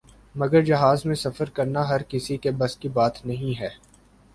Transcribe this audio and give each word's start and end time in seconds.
مگر 0.35 0.61
جہاز 0.61 1.05
میں 1.05 1.15
سفر 1.15 1.49
کرنا 1.49 1.87
ہر 1.89 2.01
کسی 2.09 2.37
کے 2.37 2.51
بس 2.51 2.77
کی 2.77 2.89
بات 2.89 3.25
نہیں 3.25 3.59
ہے۔ 3.59 3.69